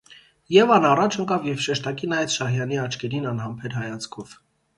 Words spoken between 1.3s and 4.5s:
և շեշտակի նայեց Շահյանի աչքերին անհամբեր հայացքով: